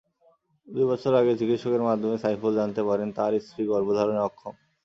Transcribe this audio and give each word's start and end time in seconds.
দুই 0.67 0.85
বছর 0.91 1.11
আগে 1.15 1.33
চিকিৎসকের 1.39 1.83
মাধ্যমে 1.87 2.17
সাইফুল 2.23 2.51
জানতে 2.59 2.81
পারেন 2.89 3.07
তাঁর 3.17 3.31
স্ত্রী 3.45 3.63
গর্ভধারণে 3.71 4.21
অক্ষম। 4.27 4.53